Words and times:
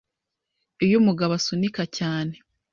iyo 0.85 0.95
umugabo 1.01 1.31
asunika 1.39 1.83
cyane, 1.97 2.33